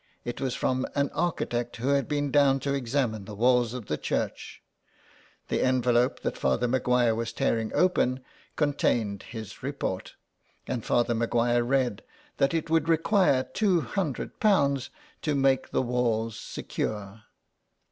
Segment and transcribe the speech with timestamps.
[0.25, 3.99] It was from an architect who had been down to examine the walls of the
[3.99, 4.63] church.
[5.47, 8.21] The envelope that Father Maguire was tearing open
[8.55, 10.15] contained his report,
[10.65, 12.01] and Father Maguire read
[12.37, 14.89] that it would require i^200
[15.21, 17.21] to make the walls secure.